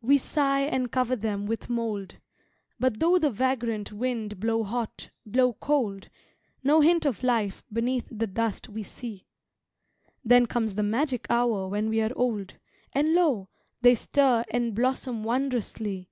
We 0.00 0.16
sigh 0.16 0.60
and 0.62 0.90
cover 0.90 1.14
them 1.16 1.44
with 1.44 1.68
mould, 1.68 2.16
But 2.80 2.98
though 2.98 3.18
the 3.18 3.28
vagrant 3.30 3.92
wind 3.92 4.40
blow 4.40 4.64
hot, 4.64 5.10
blow 5.26 5.52
cold, 5.52 6.08
No 6.64 6.80
hint 6.80 7.04
of 7.04 7.22
life 7.22 7.62
beneath 7.70 8.08
the 8.10 8.26
dust 8.26 8.70
we 8.70 8.82
see; 8.82 9.26
Then 10.24 10.46
comes 10.46 10.76
the 10.76 10.82
magic 10.82 11.26
hour 11.28 11.68
when 11.68 11.90
we 11.90 12.00
are 12.00 12.16
old, 12.16 12.54
And 12.94 13.12
lo! 13.12 13.50
they 13.82 13.94
stir 13.94 14.46
and 14.50 14.74
blossom 14.74 15.22
wondrously. 15.24 16.08